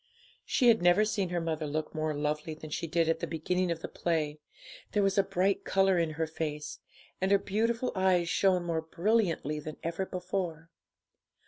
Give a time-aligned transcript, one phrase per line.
[0.45, 3.69] She had never seen her mother look more lovely than she did at the beginning
[3.69, 4.39] of the play;
[4.93, 6.79] there was a bright colour in her face,
[7.21, 10.71] and her beautiful eyes shone more brilliantly than ever before.